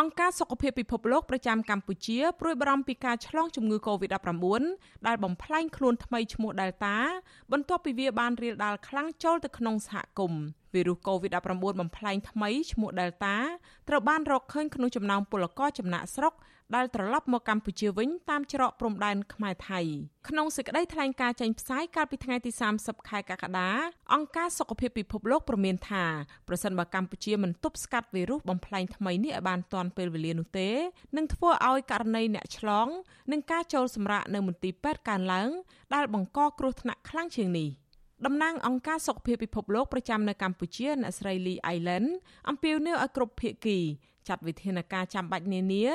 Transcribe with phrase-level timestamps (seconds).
[0.00, 4.62] អង្គការសុខភាពពិភពលោកប្រចាំកម្ពុជាព្រួយបារម្ភពីការឆ្លងជំងឺ Covid-19
[5.06, 6.96] ដែលបំផ្លែងខ្លួនថ្មីឈ្មោះ Delta
[7.52, 10.42] បន្ទាប់ពីវាបានរាលដាលខ្លាំងចូលទៅក្នុងសហគមន៍
[10.74, 13.34] វីរុស COVID-19 បំផ្លែងថ្មីឈ្មោះ Delta
[13.88, 16.34] ត្រូវបានរកឃើញក្នុងចំណោមពលករចំណាក់ស្រុក
[16.76, 19.80] ដែលត្រឡប់មកកម្ពុជាវិញតាមច្រកព្រំដែនខ្មែរថៃ
[20.28, 23.70] ក្នុងសេចក្តីថ្លែងការណ៍ចេញផ្សាយកាលពីថ្ងៃទី30ខែកក្កដា
[24.14, 26.04] អង្គការសុខភាពពិភពលោកព្រមានថា
[26.48, 30.70] ប្រសិនបើកម្ពុជាមិនទប់ស្កាត់វីរុសបំផ្លែងថ្មីនេះឲ្យបានទាន់ពេលវេលានោះទេ
[31.16, 32.88] នឹងធ្វើឲ្យករណីអ្នកឆ្លង
[33.32, 35.50] និងការចូលសម្រាកនៅមន្ទីរពេទ្យកើនឡើង
[35.94, 37.70] ដែលបង្កគ្រោះថ្នាក់ខ្លាំងជាងនេះ។
[38.26, 42.08] តំណាងអង្គការសុខភាពពិភពលោកប្រចាំនៅកម្ពុជាអ្នកស្រី Lee Island
[42.48, 43.78] អំពាវនាវឲ្យគ្រប់ភាគី
[44.28, 45.86] ចាត់វិធានការចាំបាច់នានា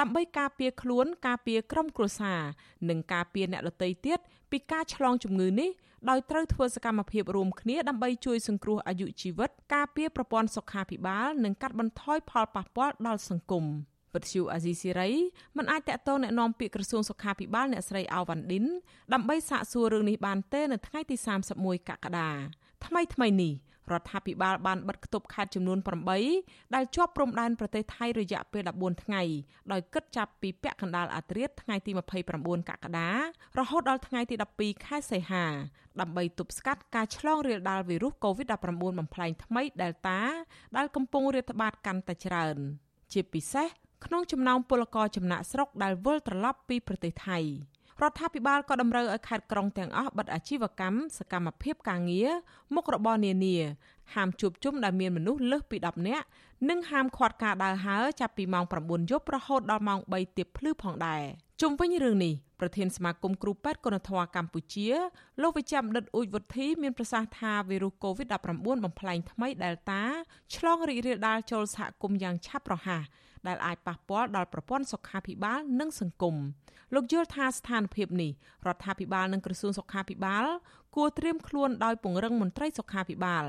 [0.00, 2.40] ដើម្បីការពារខ្លួន ការពារក្រុមគ្រួសារ
[2.88, 4.18] និងការពារអ្នកដទៃទៀត
[4.50, 5.70] ពីការឆ្លងជំងឺនេះ
[6.10, 13.64] ដោយត្រូវធ្វើសកម្មភាពរួមគ្នាដើម្បីជួយសង្គ្រោះអាយុជីវិត ការពារប្រព័ន្ធសុខាភិបាល និងកាត់បន្ថយផលប៉ះពាល់ដល់សង្គម។
[14.13, 15.11] វិទ្យុអាស៊ីសេរី
[15.57, 18.65] មិនអាចតាក់ទងแนะនាំពាក្យក្រសួងសុខាភិបាលអ្នកស្រីអាវវ៉ាន់ឌិន
[19.13, 21.15] ដើម្បីសាកសួររឿងនេះបានទេនៅថ្ងៃទី
[21.53, 22.29] 31កក្កដា
[22.85, 23.53] ថ្មីថ្មីនេះ
[23.91, 25.79] រដ្ឋាភិបាលបានបិទគប់ខេត្តចំនួន
[26.25, 29.21] 8ដែលជាប់ព្រំដែនប្រទេសថៃរយៈពេល14ថ្ងៃ
[29.71, 31.91] ដោយគិតចាប់ពីពាក់កណ្ដាលអាធ្រាត្រថ្ងៃទី
[32.31, 33.09] 29កក្កដា
[33.59, 35.45] រហូតដល់ថ្ងៃទី12ខែសីហា
[36.01, 38.65] ដើម្បីទប់ស្កាត់ការឆ្លងរាលដាលវីរុស COVID-19
[38.99, 40.19] បំផ្លែងថ្មី Delta
[40.77, 42.57] ដែលកំពុងរាតត្បាតកាន់តែច្រើន
[43.11, 43.67] ជាពិសេស
[44.04, 47.38] ក្នុងចំណោមពលករចំណាក់ស្រុកដែលវិលត្រឡប់ពីប្រទេសថៃ
[48.02, 52.30] រដ្ឋាភិបាលក៏តម្រូវឲ្យខេត្តក្រុងទាំងអស់បិទអាជីវកម្មសកម្មភាពការងារ
[52.74, 53.56] មុខរបរនានា
[54.14, 56.26] ហាមជួបជុំដែលមានមនុស្សលើសពី10នាក់
[56.68, 61.22] និងហាមឃាត់ការដើរហើរចាប់ពីម៉ោង9យប់រហូតដល់ម៉ោង3ទៀបភ្លឺផងដែរ
[61.62, 64.88] ជុំវិញរឿងនេះប្រធានសមាគមគ្រូពេទ្យគុណធម៌កម្ពុជា
[65.42, 68.34] លោកវិជ្ជបណ្ឌិតអ៊ូចវុធីមានប្រសាសន៍ថាវីរុស COVID-19
[68.84, 70.02] បំផ្លែងថ្មី Delta
[70.54, 73.02] ឆ្លងរីករាលដាលចូលសហគមន៍យ៉ាងឆាប់រហ័ស
[73.46, 76.36] ដែលអាចប៉ះពាល់ដល់ប្រព័ន្ធសុខាភិបាលនិងសង្គម
[76.94, 78.30] លោកយល់ថាស្ថានភាពនេះ
[78.66, 80.46] រដ្ឋាភិបាលនិងក្រសួងសុខាភិបាល
[80.96, 83.44] គួរត្រៀមខ្លួនដោយពង្រឹងមន្ត្រីសុខាភិបាល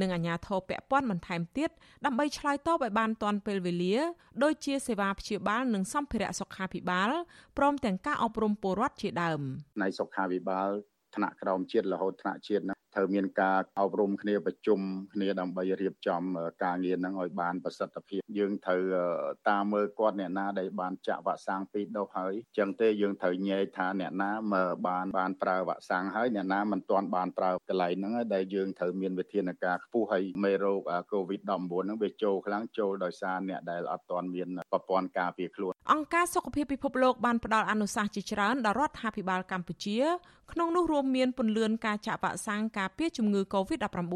[0.00, 1.70] និងអាជ្ញាធរពាក់ព័ន្ធបន្ថែមទៀត
[2.04, 3.96] ដើម្បីឆ្លើយតបឲ្យបានទាន់ពេលវេលា
[4.42, 7.10] ដូចជាសេវាព្យាបាលនិងសម្ភារៈសុខាភិបាល
[7.58, 9.40] ព្រមទាំងការអប់រំពលរដ្ឋជាដើម
[9.82, 10.68] នៃសុខាភិបាល
[11.16, 14.80] ថ្នាក់ក្រោមជាតិរហូតថ្នាក់ជាតិណាត្រូវមានការអប់រំគ្នាប្រជុំ
[15.14, 16.22] គ្នាដើម្បីរៀបចំ
[16.64, 18.80] ការងារហ្នឹងឲ្យបានប្រសិទ្ធភាពយើងត្រូវ
[19.48, 30.80] តាមមើលគាត់អ្នកណាដែលបានចាក់វ៉ាក់សាំងពីរដូសហើយចឹងទេយើងត្រូវញែកថាអ្នកណាមើលបានបានប្រើវ៉ាក់សាំងហើយអ្នកណាមិនទាន់បានប្រើកន្លែងហ្នឹងដែលយើងត្រូវមានវិធានការខ្ពស់ហើយមេរោគ
[31.12, 31.50] COVID-19
[31.84, 39.98] ហ្នឹងវាចូលខ្លាំងចូលដោយសារអ្នកដែលអត់ទាន់មានប្រព័ន្ធការពារខ្លួនអង្គការសុខភាពពិភពលោកបានផ្ដល់អនុសាសន៍ជាច្រើនដល់រដ្ឋាភិបាលកម្ពុជា
[40.52, 44.14] ក្នុងនោះរួមមានពន្លឿនការចាក់វ៉ាក់សាំងការពារជំងឺ Covid-19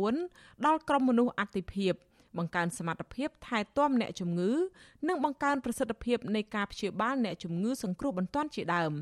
[0.66, 1.94] ដល់ក្រុមមនុស្សអតិភិប
[2.38, 4.52] បង្កើនសមត្ថភាពថែទាំអ្នកជំងឺ
[5.08, 8.92] និងបង្កើនប្រសិទ្ធភាពនៃការព្យាបាលអ្នកជំងឺសង្គ្រោះបន្ទាន់ជាដើម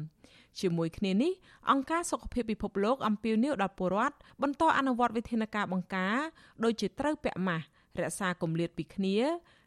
[0.60, 1.32] ជាមួយគ្នានេះ
[1.70, 6.16] អង្គការសុខភាពពិភពលោកអំពាវនាវដល់ពលរដ្ឋបន្តអនុវត្តវិធានការបង្ការ
[6.64, 7.64] ដូចជាត្រូវពាក់ម៉ាស់
[8.00, 9.16] រក្សាគម្លាតពីគ្នា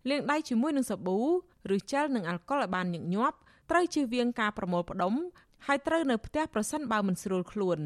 [0.10, 1.20] លាងដៃជាមួយនឹងសាប៊ូ
[1.76, 3.38] ឬជែលនិងអាល់កុលឲ្យបានញឹកញាប់
[3.76, 5.14] ត្រូវជៀសវាងការប្រមូលផ្ដុំ
[5.68, 7.80] ហើយត្រូវនៅផ្ទះប្រសិនបើមិនស្រួលខ្លួន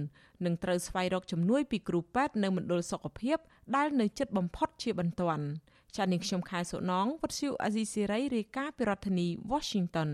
[0.45, 3.37] និងត្រូវស្វែងរកជំនួយពីគ្រូពេទ្យនៅមណ្ឌលសុខភាព
[3.75, 5.45] ដែលនៅជិតបំផុតជាបន្ទាន់
[5.95, 10.09] ចា៎នាងខ្ញុំខែសុណងវັດឈូអាស៊ីសេរីរាយការណ៍ពីរដ្ឋធានី Washington